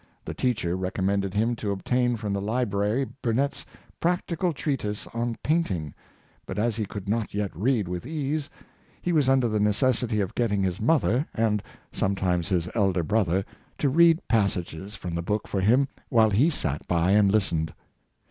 [0.25, 3.65] The teacher recommended him to obtain from the library Burnet's '^
[3.99, 5.93] Practical Treatise on Painting;"
[6.47, 8.49] but as he could not yet read with ease,
[8.99, 11.61] he was under the necessity of getting his mother, and
[11.93, 12.21] Incessant Study.
[12.41, 13.45] 353 sometimes his elder brother,
[13.77, 17.71] to read passages from the book for him while he sat by and listened.